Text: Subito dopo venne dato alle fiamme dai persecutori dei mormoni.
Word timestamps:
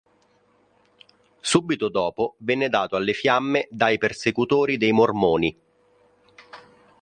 Subito 1.41 1.87
dopo 1.87 2.33
venne 2.39 2.69
dato 2.69 2.95
alle 2.95 3.13
fiamme 3.13 3.67
dai 3.69 3.99
persecutori 3.99 4.77
dei 4.77 4.91
mormoni. 4.91 5.55